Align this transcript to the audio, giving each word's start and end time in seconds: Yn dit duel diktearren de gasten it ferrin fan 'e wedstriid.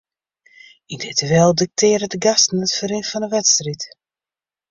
Yn 0.93 1.01
dit 1.03 1.17
duel 1.21 1.51
diktearren 1.61 2.11
de 2.13 2.19
gasten 2.25 2.65
it 2.65 2.75
ferrin 2.77 3.07
fan 3.11 3.25
'e 3.25 3.29
wedstriid. 3.35 3.81